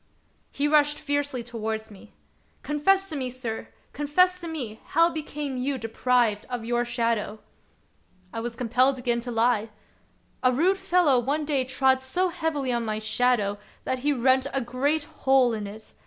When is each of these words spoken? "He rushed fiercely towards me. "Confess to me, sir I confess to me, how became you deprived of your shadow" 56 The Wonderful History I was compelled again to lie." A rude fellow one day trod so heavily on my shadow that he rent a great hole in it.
"He 0.51 0.67
rushed 0.67 0.97
fiercely 0.97 1.43
towards 1.43 1.91
me. 1.91 2.15
"Confess 2.63 3.07
to 3.09 3.15
me, 3.15 3.29
sir 3.29 3.67
I 3.69 3.73
confess 3.93 4.39
to 4.39 4.47
me, 4.47 4.79
how 4.83 5.11
became 5.11 5.57
you 5.57 5.77
deprived 5.77 6.47
of 6.49 6.65
your 6.65 6.83
shadow" 6.83 7.37
56 8.31 8.31
The 8.31 8.31
Wonderful 8.31 8.31
History 8.31 8.31
I 8.33 8.39
was 8.41 8.55
compelled 8.55 8.97
again 8.97 9.19
to 9.19 9.31
lie." 9.31 9.69
A 10.43 10.51
rude 10.53 10.79
fellow 10.79 11.19
one 11.19 11.45
day 11.45 11.63
trod 11.63 12.01
so 12.01 12.29
heavily 12.29 12.73
on 12.73 12.83
my 12.83 12.97
shadow 12.97 13.59
that 13.83 13.99
he 13.99 14.11
rent 14.11 14.47
a 14.51 14.61
great 14.61 15.03
hole 15.03 15.53
in 15.53 15.67
it. 15.67 15.93